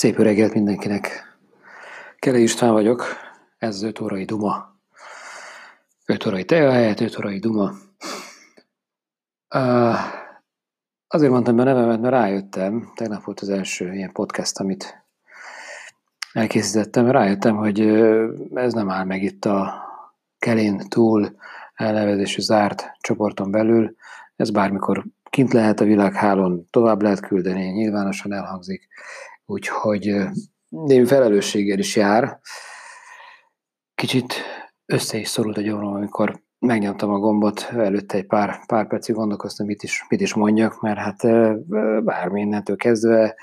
[0.00, 1.36] Szép reggelt mindenkinek.
[2.18, 3.04] Kele István vagyok,
[3.58, 4.76] ez az 5 órai duma.
[6.06, 7.72] 5 órai tea helyett 5 órai duma.
[9.54, 9.96] Uh,
[11.06, 15.04] azért mondtam be a nevemet, mert rájöttem, tegnap volt az első ilyen podcast, amit
[16.32, 17.80] elkészítettem, rájöttem, hogy
[18.54, 19.84] ez nem áll meg itt a
[20.38, 21.36] Kelén túl
[21.74, 23.96] elnevezésű zárt csoporton belül,
[24.36, 28.88] ez bármikor kint lehet a világhálón, tovább lehet küldeni, nyilvánosan elhangzik,
[29.50, 30.16] úgyhogy
[30.68, 32.40] némi felelősséggel is jár.
[33.94, 34.34] Kicsit
[34.86, 39.66] össze is szorult a gyomrom, amikor megnyomtam a gombot, előtte egy pár, pár percig gondolkoztam,
[39.66, 41.26] mit is, mit is mondjak, mert hát
[42.04, 43.34] bármi innentől kezdve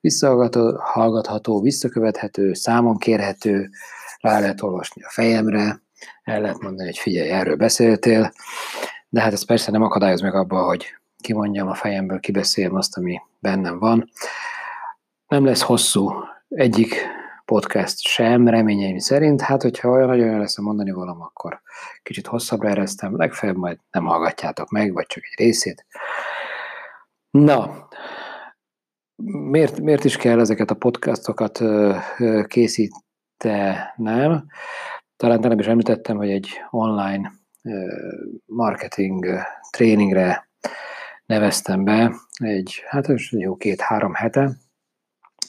[0.00, 3.70] visszahallgatható, visszakövethető, számon kérhető,
[4.20, 5.82] rá lehet olvasni a fejemre,
[6.22, 8.32] el lehet mondani, hogy figyelj, erről beszéltél,
[9.08, 10.86] de hát ez persze nem akadályoz meg abba, hogy
[11.20, 14.10] kimondjam a fejemből, kibeszéljem azt, ami bennem van.
[15.26, 16.10] Nem lesz hosszú
[16.48, 17.06] egyik
[17.44, 19.40] podcast sem, reményeim szerint.
[19.40, 21.60] Hát, hogyha olyan nagyon lesz a mondani valam, akkor
[22.02, 25.86] kicsit hosszabbra eresztem, legfeljebb majd nem hallgatjátok meg, vagy csak egy részét.
[27.30, 27.88] Na,
[29.50, 31.62] miért, miért is kell ezeket a podcastokat
[32.46, 34.46] készítenem?
[35.16, 37.32] Talán nem is említettem, hogy egy online
[38.46, 39.26] marketing
[39.70, 40.48] tréningre
[41.26, 44.50] neveztem be egy, hát jó két-három hete,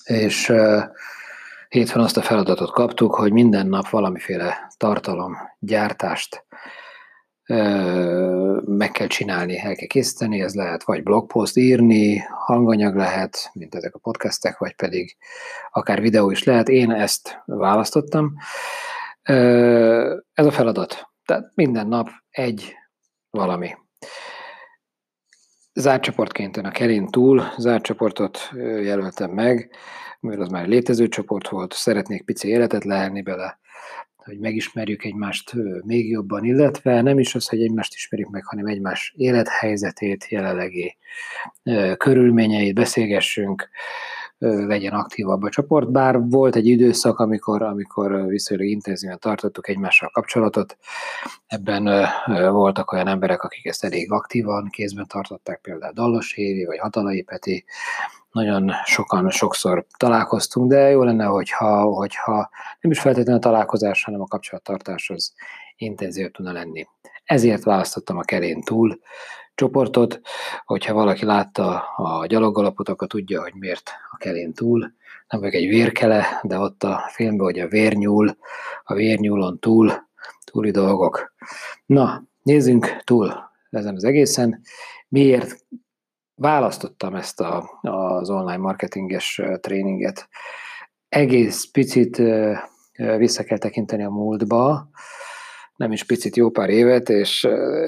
[0.05, 0.53] és
[1.69, 6.45] hétfőn azt a feladatot kaptuk, hogy minden nap valamiféle tartalom gyártást
[8.65, 13.95] meg kell csinálni, el kell készíteni, ez lehet vagy blogpost írni, hanganyag lehet, mint ezek
[13.95, 15.17] a podcastek, vagy pedig
[15.71, 16.69] akár videó is lehet.
[16.69, 18.33] Én ezt választottam.
[20.33, 21.07] Ez a feladat.
[21.25, 22.73] Tehát minden nap egy
[23.29, 23.75] valami.
[25.77, 28.49] Zárt csoportként a Kerin túl, zárt csoportot
[28.83, 29.69] jelöltem meg,
[30.19, 33.59] mert az már létező csoport volt, szeretnék pici életet lehelni bele,
[34.15, 39.13] hogy megismerjük egymást még jobban, illetve nem is az, hogy egymást ismerjük meg, hanem egymás
[39.17, 40.97] élethelyzetét, jelenlegi
[41.97, 43.69] körülményeit beszélgessünk,
[44.37, 50.77] legyen aktívabb a csoport, bár volt egy időszak, amikor, amikor viszonylag intenzíven tartottuk egymással kapcsolatot,
[51.47, 52.07] ebben
[52.51, 57.65] voltak olyan emberek, akik ezt elég aktívan kézben tartották, például Dallos Évi, vagy Hatalai Peti,
[58.31, 62.49] nagyon sokan, sokszor találkoztunk, de jó lenne, hogyha, hogyha
[62.81, 65.33] nem is feltétlenül a találkozás, hanem a kapcsolattartás az
[65.75, 66.87] intenzív tudna lenni.
[67.23, 68.99] Ezért választottam a kerén túl
[69.55, 70.21] csoportot,
[70.65, 74.93] hogyha valaki látta a gyalogalapot, akkor tudja, hogy miért a kelén túl.
[75.27, 78.37] Nem vagyok egy vérkele, de ott a filmben, hogy a vérnyúl,
[78.83, 80.07] a vérnyúlon túl,
[80.43, 81.33] túli dolgok.
[81.85, 83.33] Na, nézzünk túl
[83.69, 84.61] ezen az egészen.
[85.07, 85.65] Miért
[86.35, 90.29] választottam ezt a, az online marketinges tréninget?
[91.09, 92.21] Egész picit
[93.17, 94.89] vissza kell tekinteni a múltba,
[95.75, 97.47] nem is picit jó pár évet, és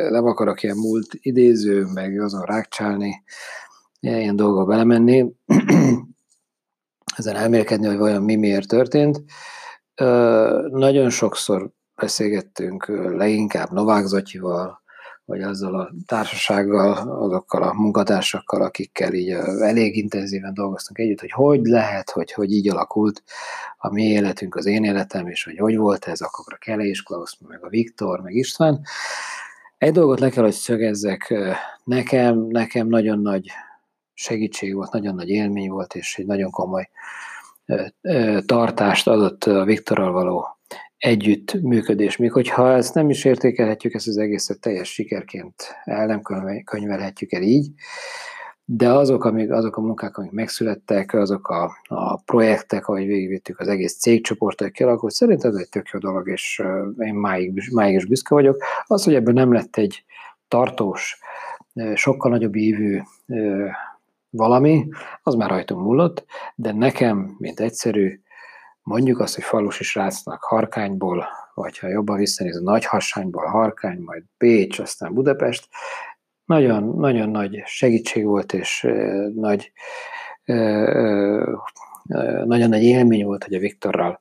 [0.10, 3.24] nem akarok ilyen múlt idéző, meg azon rákcsálni,
[4.00, 5.26] ilyen dolgokba belemenni,
[7.18, 9.24] ezen elmélkedni, hogy vajon mi miért történt.
[10.70, 14.82] Nagyon sokszor beszélgettünk leginkább Novák Zotyival,
[15.28, 16.92] vagy azzal a társasággal,
[17.24, 19.30] azokkal a munkatársakkal, akikkel így
[19.60, 23.24] elég intenzíven dolgoztunk együtt, hogy hogy lehet, hogy, hogy így alakult
[23.78, 27.04] a mi életünk, az én életem, és hogy hogy volt ez, akkor a Kele és
[27.04, 28.82] Klaus, meg a Viktor, meg István.
[29.78, 31.34] Egy dolgot le kell, hogy szögezzek,
[31.84, 33.52] nekem, nekem nagyon nagy
[34.14, 36.90] segítség volt, nagyon nagy élmény volt, és egy nagyon komoly
[38.46, 40.57] tartást adott a Viktorral való
[40.98, 42.18] együtt működés.
[42.18, 46.22] Még hogyha ezt nem is értékelhetjük, ezt az egészet teljes sikerként el nem
[46.66, 47.72] könyvelhetjük el így,
[48.70, 53.68] de azok, amik, azok a munkák, amik megszülettek, azok a, a projektek, ahogy végigvittük az
[53.68, 56.64] egész cégcsoportok kialakult, szerintem ez egy tök jó dolog, és
[56.98, 58.64] én máig, máig is büszke vagyok.
[58.86, 60.04] Az, hogy ebben nem lett egy
[60.48, 61.20] tartós,
[61.94, 63.00] sokkal nagyobb ívű
[64.30, 64.88] valami,
[65.24, 66.26] az már rajtunk múlott,
[66.56, 68.20] de nekem, mint egyszerű
[68.88, 74.80] mondjuk azt, hogy falusi srácnak Harkányból, vagy ha jobban visszanéz, nagy hassányból Harkány, majd Pécs,
[74.80, 75.68] aztán Budapest,
[76.46, 78.88] nagyon, nagyon nagy segítség volt, és
[79.36, 79.72] nagy,
[82.44, 84.20] nagyon nagy élmény volt, hogy a Viktorral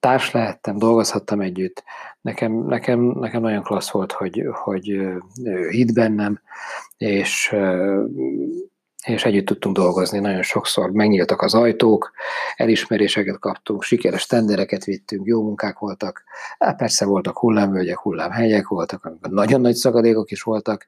[0.00, 1.84] társ lehettem, dolgozhattam együtt.
[2.20, 4.88] Nekem, nekem, nekem nagyon klassz volt, hogy, hogy
[5.44, 6.40] ő hitt bennem,
[6.96, 7.54] és
[9.08, 10.90] és együtt tudtunk dolgozni, nagyon sokszor.
[10.90, 12.10] Megnyíltak az ajtók,
[12.56, 16.24] elismeréseket kaptunk, sikeres tendereket vittünk, jó munkák voltak,
[16.58, 20.86] hát persze voltak hullámvölgyek, hullámhelyek voltak, amikor nagyon nagy szakadékok is voltak,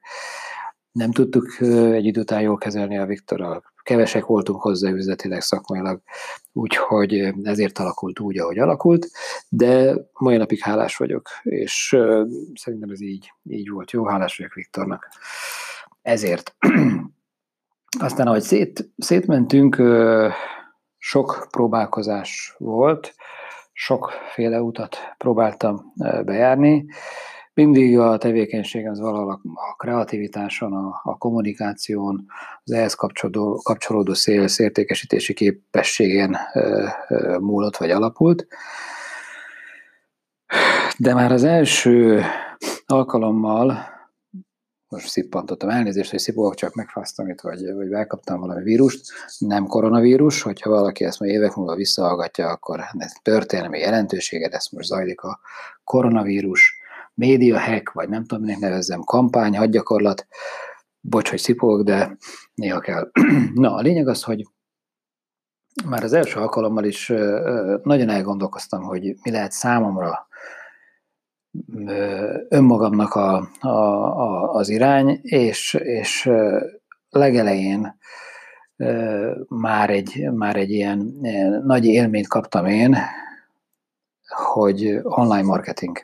[0.91, 1.61] nem tudtuk
[1.93, 6.01] egy idő után jól kezelni a Viktorral, kevesek voltunk hozzá üzletileg, szakmailag,
[6.53, 9.07] úgyhogy ezért alakult úgy, ahogy alakult,
[9.49, 11.97] de mai napig hálás vagyok, és
[12.53, 13.91] szerintem ez így, így volt.
[13.91, 15.07] Jó, hálás vagyok Viktornak.
[16.01, 16.55] Ezért.
[17.99, 19.81] Aztán, ahogy szét, szétmentünk,
[20.97, 23.13] sok próbálkozás volt,
[23.73, 25.93] sokféle utat próbáltam
[26.25, 26.85] bejárni,
[27.53, 32.25] mindig a tevékenység az valahol a kreativitáson, a, a kommunikáción,
[32.63, 36.37] az ehhez kapcsolódó, kapcsolódó szélsz értékesítési képességen
[37.39, 38.47] múlott vagy alapult.
[40.97, 42.23] De már az első
[42.85, 43.77] alkalommal,
[44.91, 45.69] most szippantottam.
[45.69, 51.03] Elnézést, hogy szipogok, csak megfáztam itt, vagy, vagy elkaptam valami vírust, nem koronavírus, hogyha valaki
[51.03, 52.79] ezt majd évek múlva visszahallgatja, akkor
[53.21, 55.39] történelmi jelentősége, ezt most zajlik a
[55.83, 56.79] koronavírus
[57.13, 60.27] média hack, vagy nem tudom, minek nevezzem, kampány, hadgyakorlat,
[60.99, 62.17] bocs, hogy szipogok, de
[62.53, 63.11] néha kell.
[63.53, 64.45] Na, a lényeg az, hogy
[65.85, 67.07] már az első alkalommal is
[67.83, 70.27] nagyon elgondolkoztam, hogy mi lehet számomra
[72.49, 76.29] önmagamnak a, a, a, az irány, és, és
[77.09, 77.97] legelején
[79.47, 81.19] már egy, már egy ilyen,
[81.65, 82.97] nagy élményt kaptam én,
[84.53, 85.97] hogy online marketing.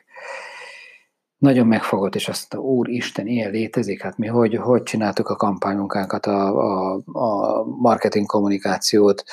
[1.38, 6.26] Nagyon megfogott, és azt mondta, Úristen, ilyen létezik, hát mi hogy, hogy csináltuk a kampánymunkánkat,
[6.26, 9.24] a, a, a marketing kommunikációt,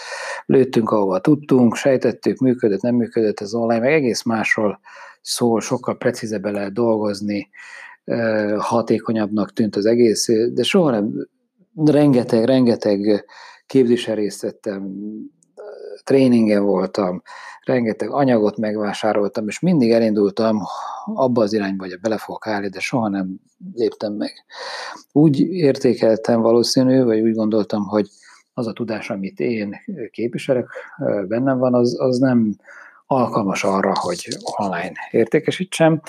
[0.46, 4.80] lőttünk, ahova tudtunk, sejtettük, működött, nem működött az online, meg egész másról
[5.26, 7.50] szól, sokkal precízebben lehet dolgozni,
[8.58, 11.28] hatékonyabbnak tűnt az egész, de soha nem,
[11.86, 13.26] rengeteg, rengeteg
[13.66, 14.96] képzésen részt vettem,
[16.04, 17.22] tréningen voltam,
[17.64, 20.62] rengeteg anyagot megvásároltam, és mindig elindultam
[21.06, 23.40] abba az irányba, hogy bele fogok állni, de soha nem
[23.74, 24.32] léptem meg.
[25.12, 28.08] Úgy értékeltem valószínű, vagy úgy gondoltam, hogy
[28.54, 29.76] az a tudás, amit én
[30.12, 30.68] képviselek,
[31.28, 32.56] bennem van, az, az nem
[33.06, 36.02] alkalmas arra, hogy online értékesítsem.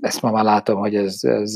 [0.00, 1.54] Ezt ma már látom, hogy ez, ez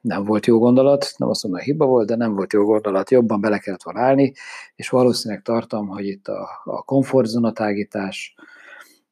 [0.00, 3.10] nem volt jó gondolat, nem azt mondom, hogy hiba volt, de nem volt jó gondolat,
[3.10, 4.32] jobban bele kellett volna állni,
[4.74, 8.34] és valószínűleg tartom, hogy itt a, a komfortzónatágítás,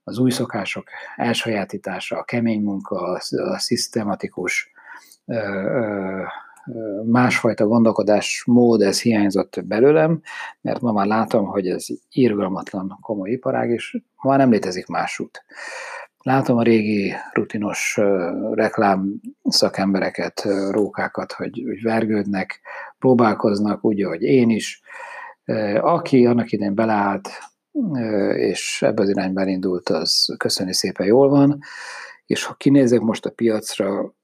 [0.04, 4.70] az új szokások elsajátítása, a kemény munka, a, a szisztematikus
[7.04, 10.20] másfajta gondolkodás mód, ez hiányzott belőlem,
[10.60, 15.18] mert ma már látom, hogy ez írgalmatlan komoly iparág, és ma már nem létezik más
[15.18, 15.44] út.
[16.22, 17.98] Látom a régi rutinos
[18.52, 22.60] reklám szakembereket, rókákat, hogy, hogy vergődnek,
[22.98, 24.82] próbálkoznak, úgy, hogy én is.
[25.80, 27.28] Aki annak idején beleállt,
[28.34, 31.58] és ebbe az irányba indult, az köszöni szépen jól van,
[32.26, 34.14] és ha kinézek most a piacra,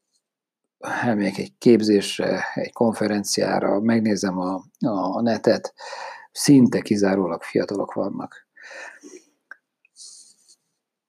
[1.03, 5.75] elmegyek egy képzésre, egy konferenciára, megnézem a, a netet,
[6.33, 8.47] szinte kizárólag fiatalok vannak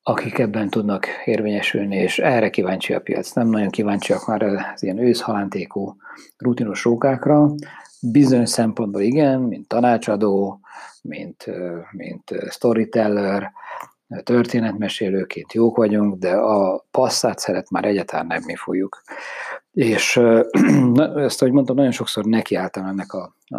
[0.09, 3.33] akik ebben tudnak érvényesülni, és erre kíváncsi a piac.
[3.33, 5.95] Nem nagyon kíváncsiak már az ilyen őszhalántékú
[6.37, 7.49] rutinos rókákra.
[8.01, 10.59] Bizonyos szempontból igen, mint tanácsadó,
[11.01, 11.45] mint,
[11.91, 13.51] mint storyteller,
[14.23, 19.01] történetmesélőként jók vagyunk, de a passzát szeret már egyáltalán nem mi fogjuk.
[19.77, 20.17] És
[21.15, 23.57] ezt, ahogy mondtam, nagyon sokszor nekiálltam ennek a, a,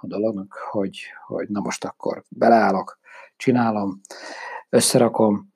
[0.02, 2.98] dolognak, hogy, hogy na most akkor beleállok,
[3.36, 4.00] csinálom,
[4.68, 5.52] összerakom,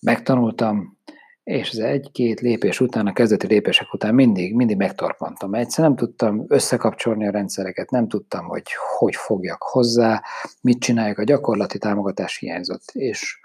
[0.00, 0.98] megtanultam,
[1.44, 5.54] és az egy-két lépés után, a kezdeti lépések után mindig, mindig megtorpantam.
[5.54, 8.66] Egyszer nem tudtam összekapcsolni a rendszereket, nem tudtam, hogy
[8.98, 10.22] hogy fogjak hozzá,
[10.60, 12.84] mit csinálják, a gyakorlati támogatás hiányzott.
[12.92, 13.38] És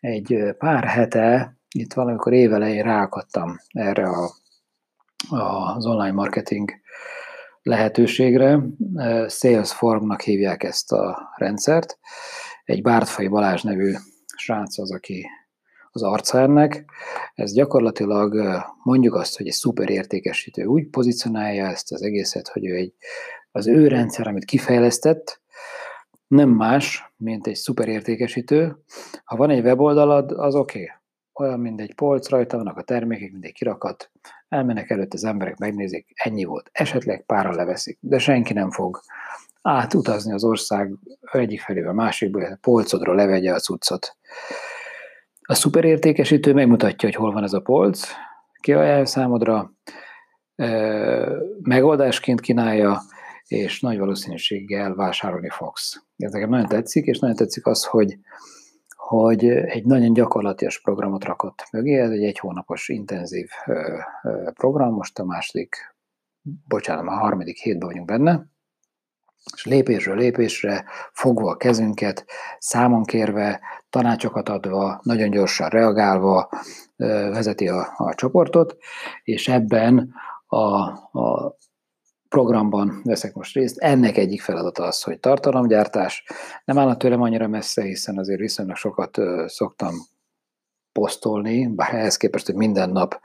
[0.00, 4.40] egy pár hete, itt valamikor évelején ráakadtam erre a,
[5.30, 6.70] az online marketing
[7.62, 8.60] lehetőségre.
[9.28, 11.98] Salesformnak hívják ezt a rendszert.
[12.64, 13.94] Egy Bártfai Balázs nevű
[14.36, 15.26] srác az, aki
[15.90, 16.84] az arca ennek.
[17.34, 22.74] Ez gyakorlatilag mondjuk azt, hogy egy szuper értékesítő úgy pozícionálja ezt az egészet, hogy ő
[22.74, 22.94] egy,
[23.50, 25.40] az ő rendszer, amit kifejlesztett,
[26.26, 28.76] nem más, mint egy szuper értékesítő.
[29.24, 30.82] Ha van egy weboldalad, az oké.
[30.82, 30.96] Okay.
[31.32, 34.10] Olyan, mint egy polc, rajta vannak a termékek, mint egy kirakat.
[34.52, 36.68] Elmennek előtt az emberek, megnézik, ennyi volt.
[36.72, 39.00] Esetleg pára leveszik, de senki nem fog
[39.62, 40.92] átutazni az ország
[41.32, 44.16] egyik felébe a másikba, a polcodról levegye a cuccot.
[45.40, 48.08] A szuperértékesítő megmutatja, hogy hol van ez a polc,
[48.60, 49.72] kiajánlja számodra,
[51.62, 53.00] megoldásként kínálja,
[53.46, 56.02] és nagy valószínűséggel vásárolni fogsz.
[56.16, 58.18] Ez nekem nagyon tetszik, és nagyon tetszik az, hogy,
[59.12, 63.48] hogy egy nagyon gyakorlatias programot rakott mögé, ez egy egy hónapos intenzív
[64.54, 65.76] program, most a második,
[66.68, 68.46] bocsánat, a harmadik hétben vagyunk benne,
[69.54, 72.24] és lépésről lépésre fogva a kezünket,
[72.58, 76.48] számon kérve, tanácsokat adva, nagyon gyorsan reagálva
[76.96, 78.76] vezeti a, a csoportot,
[79.22, 80.14] és ebben
[80.46, 80.58] a,
[81.18, 81.56] a
[82.32, 83.78] programban veszek most részt.
[83.78, 86.24] Ennek egyik feladata az, hogy tartalomgyártás.
[86.64, 89.94] Nem állna tőlem annyira messze, hiszen azért viszonylag sokat szoktam
[90.92, 93.20] posztolni, bár ehhez képest, hogy minden nap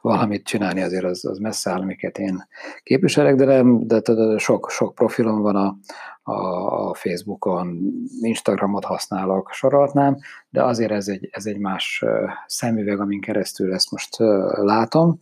[0.00, 2.46] valamit csinálni, azért az, az messze áll, amiket én
[2.82, 4.00] képviselek, de, nem, de,
[4.38, 5.76] sok, sok profilom van a,
[6.22, 10.18] a, a Facebookon, Instagramot használok, sorolhatnám,
[10.50, 12.04] de azért ez egy, ez egy más
[12.46, 14.16] szemüveg, amin keresztül ezt most
[14.52, 15.20] látom.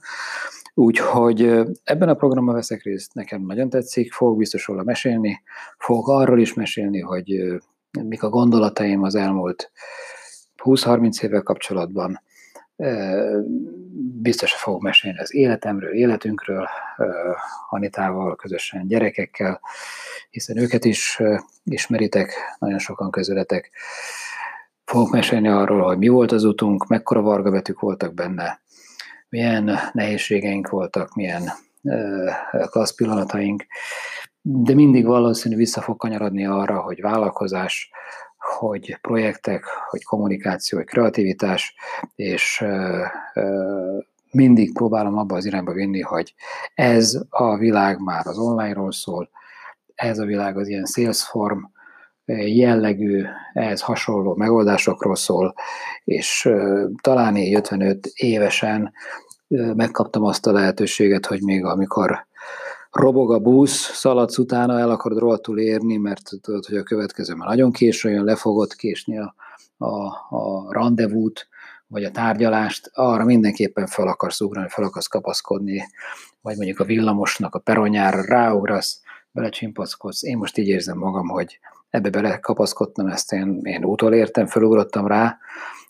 [0.81, 1.43] Úgyhogy
[1.85, 5.43] ebben a programban veszek részt, nekem nagyon tetszik, fogok biztos róla mesélni,
[5.79, 7.59] fogok arról is mesélni, hogy
[8.03, 9.71] mik a gondolataim az elmúlt
[10.65, 12.23] 20-30 évvel kapcsolatban.
[14.21, 16.69] Biztos fogok mesélni az életemről, életünkről,
[17.71, 19.61] Anitával, közösen gyerekekkel,
[20.31, 21.21] hiszen őket is
[21.65, 23.71] ismeritek, nagyon sokan közületek.
[24.85, 28.61] Fogok mesélni arról, hogy mi volt az utunk, mekkora vargabetűk voltak benne,
[29.31, 31.43] milyen nehézségeink voltak, milyen
[32.71, 33.67] klassz pillanataink,
[34.43, 37.91] de mindig valószínű vissza fog kanyarodni arra, hogy vállalkozás,
[38.59, 41.75] hogy projektek, hogy kommunikáció, hogy kreativitás,
[42.15, 42.65] és
[44.31, 46.35] mindig próbálom abba az irányba vinni, hogy
[46.75, 49.31] ez a világ már az online-ról szól,
[49.95, 51.59] ez a világ az ilyen Salesform
[52.39, 55.55] jellegű, ehhez hasonló megoldásokról szól,
[56.05, 56.49] és
[57.01, 58.93] talán én 55 évesen
[59.75, 62.27] megkaptam azt a lehetőséget, hogy még amikor
[62.91, 67.49] robog a busz, szaladsz utána, el akarod rohadtul érni, mert tudod, hogy a következő már
[67.49, 69.35] nagyon késő jön, le fogod késni a,
[69.77, 71.49] a, a rendezvút,
[71.87, 75.87] vagy a tárgyalást, arra mindenképpen fel akarsz ugrani, fel akarsz kapaszkodni,
[76.41, 80.23] vagy mondjuk a villamosnak a peronyára ráugrasz, belecsimpaszkodsz.
[80.23, 81.59] Én most így érzem magam, hogy
[81.91, 85.39] ebbe belekapaszkodtam, ezt én, én utolértem, felugrottam rá,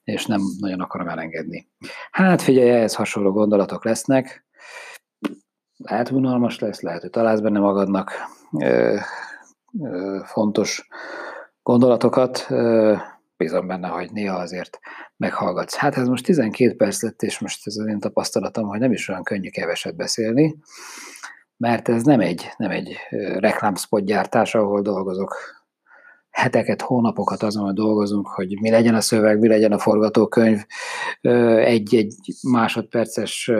[0.05, 1.69] és nem nagyon akarom elengedni.
[2.11, 4.45] Hát figyelj, ehhez hasonló gondolatok lesznek,
[5.77, 8.13] lehet unalmas lesz, lehet, hogy találsz benne magadnak
[8.59, 8.97] ö,
[9.83, 10.89] ö, fontos
[11.63, 12.95] gondolatokat, ö,
[13.37, 14.79] bízom benne, hogy néha azért
[15.17, 15.75] meghallgatsz.
[15.75, 19.09] Hát ez most 12 perc lett, és most ez az én tapasztalatom, hogy nem is
[19.09, 20.57] olyan könnyű keveset beszélni,
[21.57, 22.97] mert ez nem egy, nem egy
[23.39, 25.60] reklámspot gyártás, ahol dolgozok
[26.31, 30.65] heteket, hónapokat azon, hogy dolgozunk, hogy mi legyen a szöveg, mi legyen a forgatókönyv,
[31.21, 33.51] egy-egy másodperces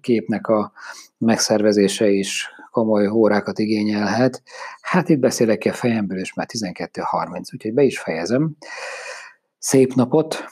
[0.00, 0.72] képnek a
[1.18, 4.42] megszervezése is komoly órákat igényelhet.
[4.80, 8.56] Hát itt beszélek ki a fejemből, és már 12.30, úgyhogy be is fejezem.
[9.58, 10.44] Szép napot,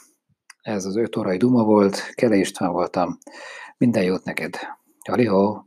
[0.61, 3.17] ez az öt órai duma volt, Kele István voltam.
[3.77, 4.55] Minden jót neked.
[5.09, 5.66] Halihó!